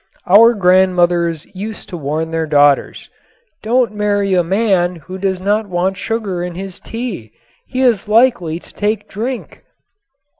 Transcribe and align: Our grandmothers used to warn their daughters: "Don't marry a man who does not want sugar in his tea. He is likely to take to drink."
Our 0.25 0.55
grandmothers 0.55 1.45
used 1.55 1.87
to 1.89 1.95
warn 1.97 2.31
their 2.31 2.47
daughters: 2.47 3.11
"Don't 3.61 3.93
marry 3.93 4.33
a 4.33 4.43
man 4.43 4.95
who 4.95 5.19
does 5.19 5.41
not 5.41 5.67
want 5.69 5.95
sugar 5.95 6.41
in 6.41 6.55
his 6.55 6.79
tea. 6.79 7.33
He 7.67 7.81
is 7.83 8.07
likely 8.09 8.57
to 8.57 8.73
take 8.73 9.01
to 9.03 9.07
drink." 9.13 9.63